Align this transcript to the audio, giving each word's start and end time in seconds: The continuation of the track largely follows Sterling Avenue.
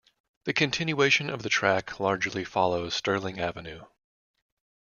The 0.45 0.53
continuation 0.53 1.29
of 1.29 1.43
the 1.43 1.49
track 1.49 1.99
largely 1.99 2.43
follows 2.43 2.95
Sterling 2.95 3.39
Avenue. 3.39 3.83